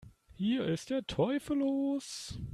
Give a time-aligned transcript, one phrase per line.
[0.33, 2.35] Hier ist der Teufel los!